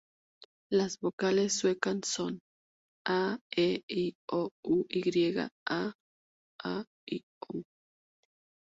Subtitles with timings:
[0.71, 2.39] Las vocales suecas son
[3.05, 5.33] "a", "e", "i", "o", "u", "y",
[5.69, 5.93] "å",
[6.65, 7.21] "ä" y
[7.53, 7.61] "ö".